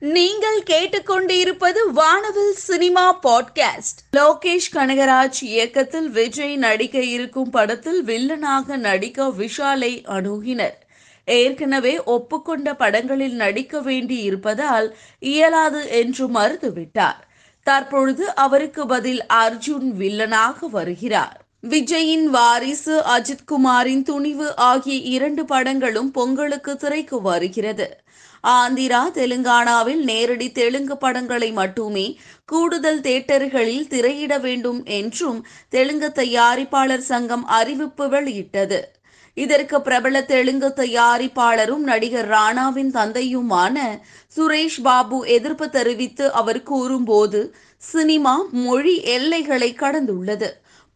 [0.00, 4.16] நீங்கள் கேட்டுக்கொண்டிருப்பது வானவில் சினிமா பாட்காஸ்ட்.
[4.16, 10.86] லோகேஷ் கனகராஜ் இயக்கத்தில் விஜய் நடிக்க இருக்கும் படத்தில் வில்லனாக நடிக்க விஷாலை அணுகினர்.
[11.24, 17.28] ஏற்கனவே ஒப்புக்கொண்ட படங்களில் நடிக்க வேண்டி இருப்பதால் இயலாது என்று மறுத்துவிட்டார்.
[17.62, 21.44] தற்பொழுது அவருக்கு பதில் அர்ஜுன் வில்லனாக வருகிறார்.
[21.68, 28.00] விஜயின் வாரிசு அஜித்குமாரின் துணிவு ஆகிய இரண்டு படங்களும் பொங்கலுக்கு திரைக்கு வருகிறது.
[28.44, 38.08] ஆந்திரா தெலுங்கானாவில் நேரடி தெலுங்கு படங்களை மட்டுமே கூடுதல் தேட்டர்களில் திரையிட வேண்டும் என்றும் தெலுங்கு தயாரிப்பாளர் சங்கம் அறிவிப்பு
[38.08, 38.92] வெளியிட்டது.
[39.34, 44.00] இதற்கு பிரபல தெலுங்கு தயாரிப்பாளரும் நடிகர் ராணாவின் தந்தையுமான
[44.36, 50.50] சுரேஷ் பாபு எதிர்ப்பு தெரிவித்து அவர் கூறும்போது சினிமா மொழி எல்லைகளை கடந்துள்ளது.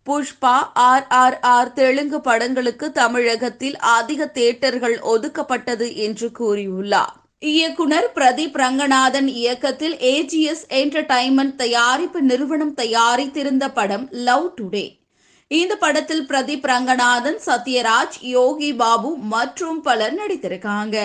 [0.06, 7.22] Pushpa R R R Telugu படங்களுக்கு தமிழகத்தில் அதிக தேட்டர்கள் ஒதுக்கப்பட்டது என்று கூறியுள்ளார்.
[7.42, 14.84] இயக்குனர் பிரதீப் ரங்கநாதன் இயக்கத்தில் ஏஜிஎஸ் என்டர்டைன்மெண்ட் தயாரிப்பு நிறுவனம் தயாரித்திருந்த படம் லவ் டுடே
[15.50, 20.96] இந்த படத்தில் பிரதீப் ரங்கநாதன் சத்யராஜ் யோகி பாபு மற்றும் பலர் நடித்திருக்காங்க.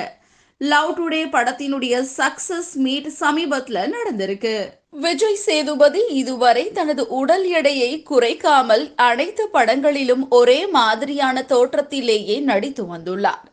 [0.62, 4.56] லவ் டுடே படத்தினுடைய சக்சஸ் மீட் சமீபத்துல நடந்திருக்கு.
[5.04, 13.49] விஜய் சேதுபதி இதுவரை தனது உடல் எடையை குறைக்காமல் அனைத்து படங்களிலும் ஒரே மாதிரியான தோற்றத்திலேயே நடித்து வந்துள்ளார்.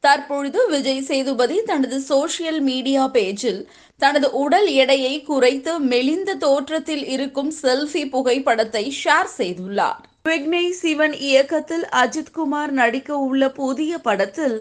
[0.00, 3.60] தற்பொழுது விஜய் சேதுபதி தனது சோசியல் மீடியா பேஜில்
[3.96, 10.00] தனது உடல் எடையை குறைத்து மெலிந்த தோற்றத்தில் இருக்கும் செல்ஃபி புகைப்படத்தை ஷேர் செய்துள்ளார்.
[10.28, 14.56] விக்னேஷ் சிவன் இயக்கத்தில் அஜித்குமார் நடிக்க உள்ள புதிய படத்தில்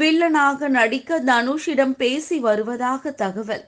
[0.00, 3.64] வில்லனாக நடிக்க தனுஷிடம் பேசி வருவதாக தகவல்.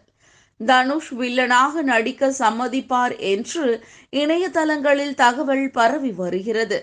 [0.61, 6.81] தனுஷ் வில்லனாக நடிக்க சம்மதிப்பார் என்று இணையதளங்களில் தகவல் பரவி வருகிறது.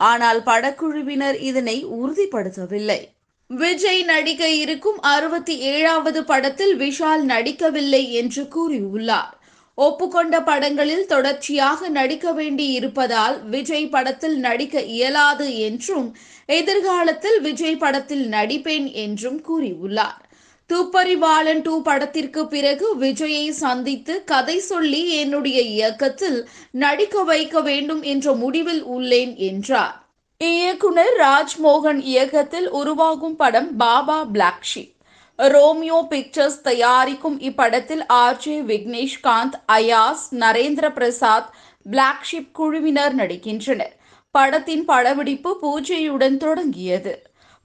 [0.00, 3.00] ஆனால் படக்குழுவினர் இதனை உறுதிப்படுத்தவில்லை.
[3.50, 9.32] விஜய் நடிக்க இருக்கும் அறுபத்தி ஏழாவது படத்தில் விஷால் நடிக்கவில்லை என்று கூறியுள்ளார்.
[9.74, 16.16] ஒப்புக்கொண்ட படங்களில் தொடர்ச்சியாக நடிக்க வேண்டி இருப்பதால் விஜய் படத்தில் நடிக்க இயலாது என்றும்
[16.46, 20.20] எதிர்காலத்தில் விஜய் படத்தில் நடிப்பேன் என்றும் கூறியுள்ளார்.
[20.70, 28.86] துப்பறிவாளன் டூ படத்திற்கு பிறகு விஜயை சந்தித்து கதை சொல்லி என்னுடைய இயக்கத்தில் நடிக்க வைக்க வேண்டும் என்ற முடிவில்
[28.86, 30.09] உள்ளேன் என்றார்.
[30.40, 34.94] இயக்குனர் ராஜ்மோகன் இயக்கத்தில் உருவாகும் படம் baa baa black sheep
[35.38, 41.50] Romeo Pictures தயாரிக்கும் இப்படத்தில் ஆர்ஜே விக்னேஷ்காந்த் அயாஸ் நரேந்திர பிரசாத்
[41.86, 43.92] பிளாக்ஷிப் குழுவினர் நடிக்கின்றனர்.
[44.34, 47.12] படத்தின் படப்பிடிப்பு பூஜையுடன் தொடங்கியது.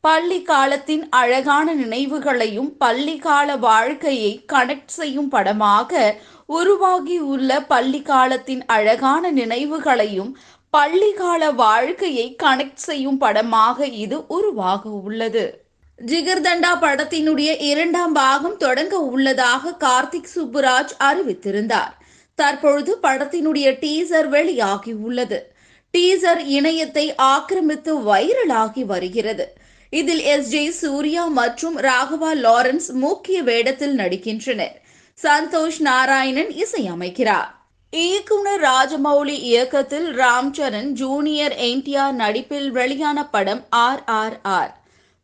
[0.04, 5.92] பள்ளி காலத்தின் அழகான நினைவுகளையும் பள்ளி கால வாழ்க்கையை கனெக்ட் செய்யும் படமாக
[6.50, 10.32] உருவாகியுள்ள பள்ளி காலத்தின் அழகான நினைவுகளையும்
[10.76, 15.64] பள்ளிகால வாழ்க்கையை கனெக்ட் செய்யும் படமாக இது உருவாக உள்ளது.
[16.06, 21.94] ஜிகர்தண்டா படத்தினுடைய இரண்டாம் பாகம் தொடங்க உள்ளதாக கார்த்திக் சுப்புராஜ் அறிவித்திருந்தார்.
[22.36, 25.54] தற்பொழுது படத்தினுடைய டீசர் வெளியாகி உள்ளது.
[25.98, 29.54] டீசர் இணையத்தை ஆக்கிரமித்து வைரலாகி வருகிறது.
[29.90, 34.76] இதில் எஸ் ஜே சூர்யா மற்றும் ராகவா லாரன்ஸ் முக்கிய வேடத்தில் நடிக்கின்றனர்.
[35.24, 37.55] சந்தோஷ் நாராயணன் இசையமைக்கிறார்.
[38.04, 44.72] இயக்குனர் ராஜமௌலி இயக்கத்தில் ராம்சரண் ஜூனியர் என்டிஆர் நடிப்பில் வெளியான படம் ஆர் ஆர் ஆர்.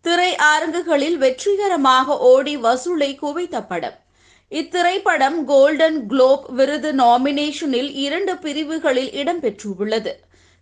[0.05, 3.97] திரை அரங்குகளில் வெற்றிகரமாக ஓடி வசூலை குவித்த படம்.
[4.51, 10.13] இத்திரைப்படம் கோல்டன் குளோப் விருது நாமினேஷனில் இரண்டு பிரிவுகளில் இடம்பெற்றுள்ளது.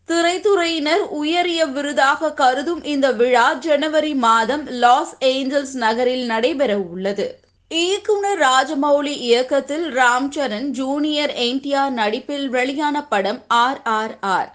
[0.10, 7.28] திரைத்துறையினர் உயரிய விருதாக கருதும் இந்த விழா ஜனவரி மாதம் லாஸ் ஏஞ்சல்ஸ் நகரில் நடைபெற உள்ளது
[7.72, 14.50] இயக்குனர் ராஜமௌலி இயக்கத்தில் ராம்சரண் ஜூனியர் என்டிஆர் நடிப்பில் வெளியான படம் ஆர் ஆர் ஆர்.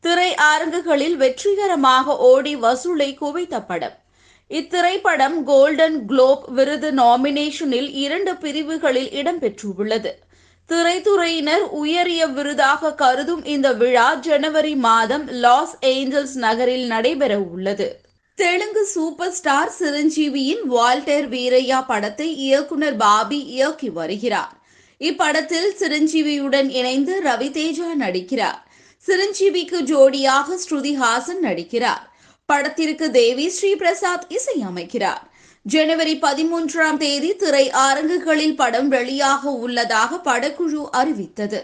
[0.00, 3.94] திரை அரங்குகளில் வெற்றிகரமாக ஓடி வசூலை குவித்த படம்.
[4.50, 10.12] இத்திரைப்படம் கோல்டன் குளோப் விருது நாமினேஷனில் இரண்டு பிரிவுகளில் இடம்பெற்றுள்ளது.
[10.70, 17.88] திரைத்துறையினர் உயரிய விருதாக கருதும் இந்த விழா ஜனவரி மாதம் லாஸ் ஏஞ்சல்ஸ் நகரில் நடைபெற உள்ளது
[18.38, 24.52] தெலுங்கு சூப்பர் ஸ்டார் சிரஞ்சீவியின் வால்டர் வீரையா படத்தை இயக்குனர் பாபி இயக்கி வருகிறார்.
[25.00, 28.58] இப்படத்தில் சிரஞ்சீவியுடன் இணைந்து ரவி தேஜா நடிக்கிறார்.
[29.06, 32.02] சிரஞ்சீவிக்கு ஜோடியாக ஸ்ருதி ஹாசன் நடிக்கிறார்.
[32.46, 35.22] படத்திற்கு தேவி ஸ்ரீ பிரசாத் இசையமைக்கிறார்.
[35.62, 41.62] ஜனவரி பதிமூன்றாம் தேதி திரை அரங்குகளில் படம் வெளியாக உள்ளதாக படக்குழு அறிவித்தது.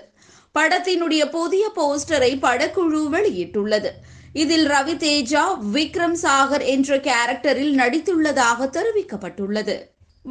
[0.58, 3.92] படத்தினுடைய புதிய போஸ்டரை படக்குழு வெளியிட்டுள்ளது.
[4.32, 5.42] இதில் ரவி தேஜா
[5.72, 9.76] விக்ரம் சாகர் என்ற கேரக்டரில் நடித்துள்ளதாக தெரிவிக்கப்பட்டுள்ளது.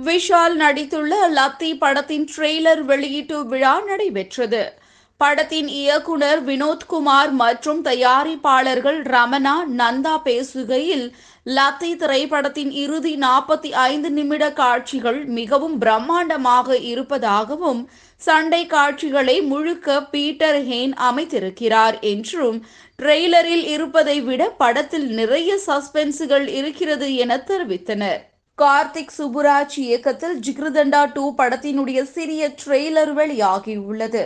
[0.05, 4.73] விஷால் நடித்துள்ள லத்தி படத்தின் ட்ரெய்லர் வெளியீட்டு விழா நடைபெற்றது.
[5.21, 11.05] படத்தின் இயக்குனர் வினோத்குமார் மற்றும் தயாரிப்பாளர்கள் ரமணா நந்தா பேசுகையில்
[11.45, 17.81] லத்தை திரைப்படத்தின் இறுதி நாற்பத்தி ஐந்து நிமிட காட்சிகள் மிகவும் பிரம்மாண்டமாக இருப்பதாகவும்
[18.21, 22.59] சண்டை காட்சிகளை முழுக்க பீட்டர் ஹேன் அமைத்திருக்கிறார் என்றும்
[22.99, 28.21] ட்ரெய்லரில் இருப்பதை விட படத்தில் நிறைய சஸ்பென்ஸுகள் இருக்கிறது என தெரிவித்தனர்.
[28.57, 34.23] கார்த்திக் சுப்புராஜ் இயக்கத்தில் ஜிக்ருதண்டா டூ படத்தினுடைய சிறிய ட்ரெய்லர் வெளியாகியுள்ளது.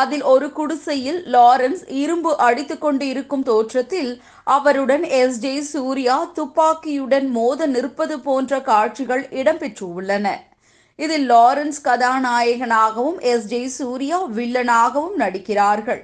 [0.00, 4.12] அதில் ஒரு குடிசையில் லாரன்ஸ் இரும்பு அடித்து கொண்டு இருக்கும் தோற்றத்தில்
[4.56, 10.26] அவருடன் எஸ் ஜே சூர்யா துப்பாக்கியுடன் மோத நிற்பது போன்ற காட்சிகள் இடம்பெற்றுள்ளன.
[10.98, 16.02] இதில் லாரன்ஸ் கதாநாயகனாகவும் எஸ் ஜே சூர்யா வில்லனாகவும் நடிக்கிறார்கள்.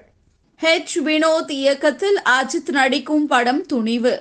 [0.61, 4.15] ஹெச் வினோத் இயக்கத்தில் அஜித் நடிக்கும் படம் துணிவு.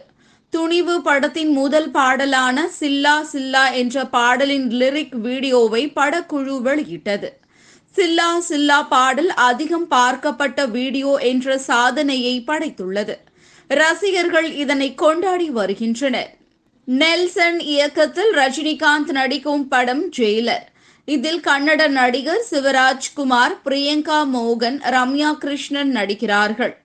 [0.54, 7.30] துணிவு படத்தின் முதல் பாடலான சில்லா சில்லா என்ற பாடலின் லிரிக் வீடியோவை படக்குழு வெளியிட்டது.
[7.97, 13.15] சில்லா சில்லா பாடல் அதிகம் பார்க்கப்பட்ட வீடியோ என்ற சாதனையை படைத்துள்ளது.
[13.68, 16.36] ரசிகர்கள் இதனை கொண்டாடி வருகின்றனர்.
[16.83, 20.65] நெல்சன் இயக்கத்தில் ரஜினிகாந்த் நடிக்கும் படம் ஜெயிலர்.
[21.06, 26.75] இதில் கன்னட நடிகர் சிவராஜ்குமார் பிரியங்கா மோகன் ரம்யா கிருஷ்ணன் நடிக்கிறார்கள்.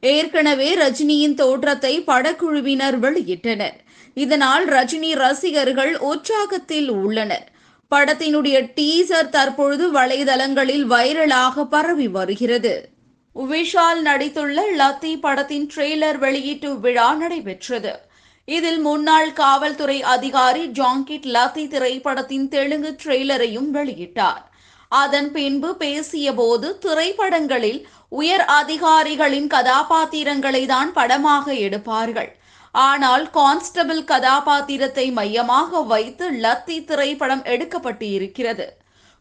[0.00, 3.78] ஏற்கனவே ரஜினியின் தோற்றத்தை படக்குழுவினர் வெளியிட்டனர்.
[4.14, 7.52] இதனால் ரஜினி ரசிகர்கள் உற்சாகத்தில் உள்ளனர்.
[7.90, 12.74] படத்தினுடைய டீசர் தற்பொழுது வலைதளங்களில் வைரலாக பரவி வருகிறது.
[13.36, 17.92] விஷால் நடித்துள்ள லத்தி படத்தின் ட்ரெய்லர் வெளியீட்டு விழா நடைபெற்றது.
[18.44, 24.44] இதில் முன்னாள் காவல்துறை அதிகாரி ஜாங்கிட் லத்தி திரைப்படத்தின் தெலுங்கு ட்ரெய்லரையும் வெளியிட்டார்.
[24.88, 32.30] அதன் பின்பு பேசிய போது திரைப்படங்களில் உயர் அதிகாரிகளின் கதாபாத்திரங்களை தான் படமாக எடுப்பார்கள்.
[32.74, 38.66] ஆனால் கான்ஸ்டபிள் கதாபாத்திரத்தை மையமாக வைத்து லத்தி திரைப்படம் எடுக்கப்பட்டு இருக்கிறது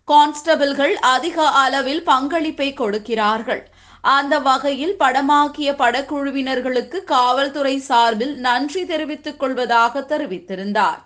[0.07, 3.61] கான்ஸ்டபிள்கள் அதிக அளவில் பங்களிப்பை கொடுக்கிறார்கள்.
[4.01, 10.99] அந்த வகையில் படமாக்கிய படக்குழுவினர்களுக்கு காவல்துறை சார்பில் நன்றி தெரிவித்துக் கொள்வதாக தெரிவித்திருந்தார்.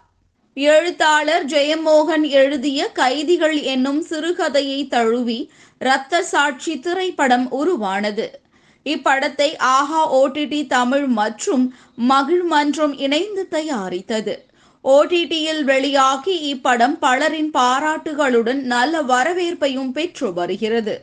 [0.58, 5.52] எழுத்தாளர் ஜெயமோகன் எழுதிய கைதிகள் என்னும் சிறுகதையை தழுவி
[5.82, 8.42] இரத்த சாட்சி திரைப்படம் உருவானது.
[8.88, 14.36] இப்படத்தை ஆஹா ஓடிடி தமிழ் மற்றும் மகிழ் மன்றம் இணைந்து தயாரித்தது.
[14.84, 20.95] ஓடிடியில் வெளியாகி இப்படம் பலரின் பாராட்டுகளுடன் நல்ல வரவேற்பையும் பெற்று வருகிறது.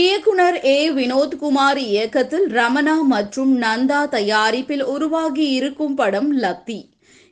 [0.00, 0.90] இயக்குனர் ஏ.
[0.90, 6.80] வினோத்குமார் இயக்கத்தில் ரமணா மற்றும் நந்தா தயாரிப்பில் உருவாகி இருக்கும் படம் லத்தி.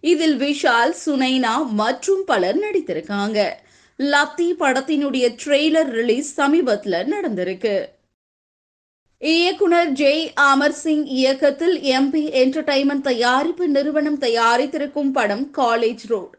[0.01, 3.51] இதில் விஷால் சுனைனா மற்றும் பலர் நடித்திருக்காங்க.
[3.99, 7.75] லத்தி படத்தினுடைய ட்ரெய்லர் ரிலீஸ் சமீபத்தில் நடந்திருக்கு.
[9.23, 16.35] இயக்குனர் ஜெய் அமர் சிங் இயக்கத்தில் எம்பி என்டர்டைன்மெண்ட் தயாரிப்பு நிறுவனம் தயாரித்திருக்கும் படம் காலேஜ் ரோட்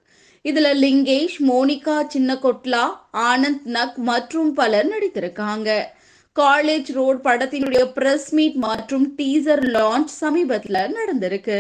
[0.45, 5.69] இதுல லிங்கேஷ் மோனிகா சின்னகொட்லா ஆனந்த் நக் மற்றும் பலர் நடித்திருக்காங்க.
[6.35, 11.59] காலேஜ் ரோட் படத்தினுடைய பிரஸ் மீட் மற்றும் டீசர் லான்ச் சமீபத்துல நடந்திருக்கு.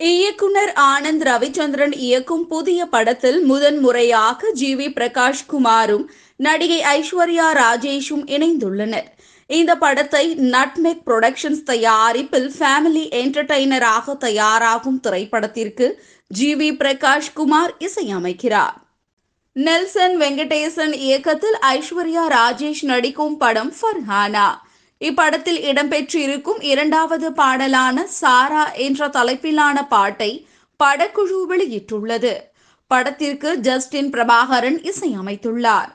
[0.00, 8.26] இயக்குனர் ஆனந்த் ரவிச்சந்திரன் இயக்கும் புதிய படத்தில் முதன் முறையாக ஜி வி பிரகாஷ் குமாரும் நடிகை ஐஸ்வர்யா ராஜேஷும்
[8.36, 9.08] இணைந்துள்ளனர்.
[9.48, 15.86] இந்த படத்தை நட்மெக் புரொடக்ஷன்ஸ் தயாரிப்பில் ஃபேமிலி என்டர்டைனராக தயாராகும் திரைப்படத்திற்கு
[16.26, 18.76] ஜி வி பிரகாஷ் குமார் இசையமைக்கிறார்.
[19.52, 24.48] நெல்சன் வெங்கடேசன் இயக்கத்தில் ஐஸ்வர்யா ராஜேஷ் நடிக்கும் படம் ஃபர்ஹானா.
[25.00, 30.48] இப்படத்தில் இடம்பெற்றிருக்கும் இரண்டாவது பாடலான சாரா என்ற தலைப்பிலான பாட்டை
[30.84, 32.36] படக்குழு வெளியிட்டுள்ளது.
[32.86, 35.92] படத்திற்கு ஜஸ்டின் பிரபாகரன் இசையமைத்துள்ளார்.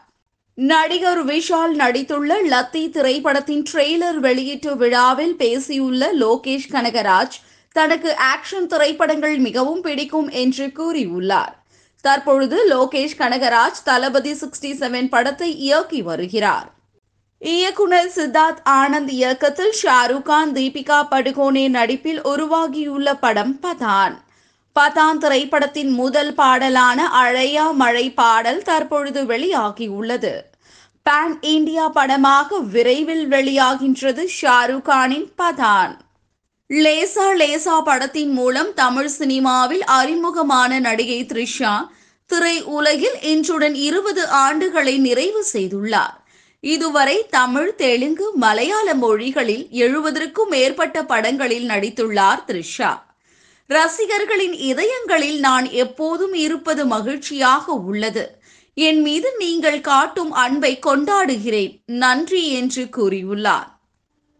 [0.55, 7.37] நடிகர் விஷால் நடித்துள்ள லத்தி திரைப்படத்தின் ட்ரெய்லர் வெளியீட்டு விழாவில் பேசியுள்ள லோகேஷ் கனகராஜ்
[7.71, 11.53] தனக்கு ஆக்ஷன் திரைப்படங்கள் மிகவும் பிடிக்கும் என்று கூறியுள்ளார்.
[12.01, 16.73] தற்பொழுது லோகேஷ் கனகராஜ் தளபதி சிக்ஸ்டி செவன் படத்தை இயக்கி வருகிறார்.
[17.39, 24.15] இயக்குனர் சித்தார்த் ஆனந்த் இயக்கத்தில் ஷாருக் கான் தீபிகா படுகோனே நடிப்பில் உருவாகியுள்ள படம் பதான்.
[24.79, 30.33] பதான் திரைப்படத்தின் முதல் பாடலான அழையா மழை பாடல் தற்பொழுது வெளியாகியுள்ளது.
[31.09, 35.93] பேன் இந்தியா படமாக விரைவில் வெளியாகின்றது ஷாருக் கானின் பதான்.
[36.69, 41.87] லேசா லேசா படத்தின் மூலம் தமிழ் சினிமாவில் அறிமுகமான நடிகை த்ரிஷா
[42.25, 46.17] திரை உலகில் இன்றுடன் இருபது ஆண்டுகளை நிறைவு செய்துள்ளார்.
[46.59, 52.91] இதுவரை தமிழ் தெலுங்கு மலையாள மொழிகளில் எழுபதற்கும் மேற்பட்ட படங்களில் நடித்துள்ளார் த்ரிஷா.
[53.67, 58.41] ரசிகர்களின் இதயங்களில் நான் எப்போதும் இருப்பது மகிழ்ச்சியாக உள்ளது.
[58.73, 61.81] என் மீது நீங்கள் காட்டும் அன்பை கொண்டாடுகிறேன்.
[61.85, 63.69] நன்றி என்று கூறியுள்ளார்.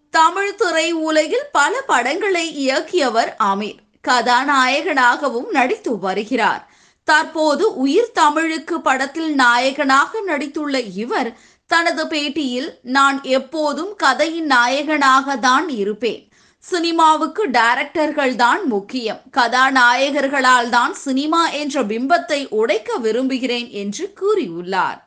[0.09, 3.79] தமிழ் துறை உலகில் பல படங்களை இயக்கியவர் அமீர்.
[4.07, 6.71] கதாநாயகனாகவும் நடித்து வருகிறார்.
[7.03, 16.32] தற்போது உயிர் தமிழுக்கு படத்தில் நாயகனாக நடித்துள்ள இவர் தனது பேட்டியில் நான் எப்போதும் கதையின் நாயகனாக தான் இருப்பேன்.
[16.69, 19.21] சினிமாவுக்கு டைரக்டர்கள் தான் முக்கியம்.
[19.37, 24.99] கதாநாயகர்களால் தான் சினிமா என்ற பிம்பத்தை உடைக்க விரும்புகிறேன் என்று கூறியுள்ளார்.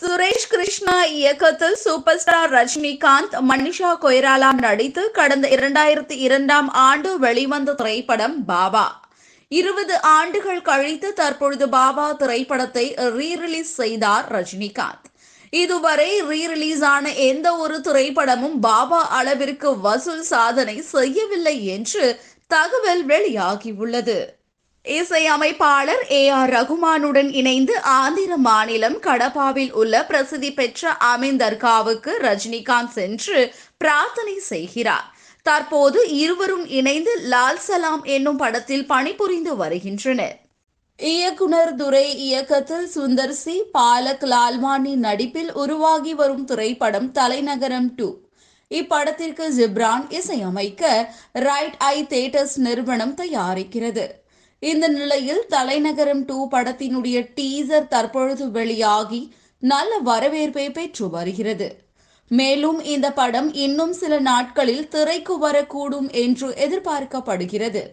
[0.00, 8.38] சுரேஷ் கிருஷ்ணா இயக்கத்தில் சூப்பர் ஸ்டார் ரஜினிகாந்த் மனிஷா கொய்ராலா நடித்து கடந்த இரண்டாயிரத்தி இரண்டாம் ஆண்டு வெளிவந்த திரைப்படம்
[8.52, 8.86] பாபா.
[9.48, 12.86] இருபது ஆண்டுகள் கழித்து தற்பொழுது பாபா திரைப்படத்தை
[13.18, 15.07] ரீரிலீஸ் செய்தார் ரஜினிகாந்த்.
[15.50, 24.36] இதுவரை ரீ ரிலீஸ் ஆன எந்த ஒரு திரைப்படமும் பாபா அளவிற்கு வசூல் சாதனை செய்யவில்லை என்று தகவல் வெளியாகியுள்ளது.
[24.82, 33.54] இசையமைப்பாளர் ஏ ஆர் ரகுமானுடன் இணைந்து ஆந்திர மாநிலம் கடப்பாவில் உள்ள பிரசித்தி பெற்ற அமீன் தர்காவுக்கு ரஜினிகாந்த் சென்று
[33.76, 35.16] பிரார்த்தனை செய்கிறார்.
[35.42, 40.47] தற்போது இருவரும் இணைந்து லால் சலாம் என்னும் படத்தில் பணிபுரிந்து வருகின்றனர்.
[40.98, 48.08] இயக்குனர் துரை இயக்கத்தில் சுந்தர் சி பாலக் லால்வானி நடிப்பில் உருவாகி வரும் திரைப்படம் தலைநகரம் டூ.
[48.70, 54.06] இப்படத்திற்கு ஜிப்ரான் இசையமைக்க ரைட் ஐ தேட்டர்ஸ் நிறுவனம் தயாரிக்கிறது.
[54.62, 61.68] இந்த நிலையில் தலைநகரம் டூ படத்தினுடைய டீசர் தற்பொழுது வெளியாகி நல்ல வரவேற்பை பெற்று வருகிறது.
[62.28, 67.84] மேலும் இந்த படம் இன்னும் சில நாட்களில் திரைக்கு வரக்கூடும் என்று எதிர்பார்க்கப்படுகிறது.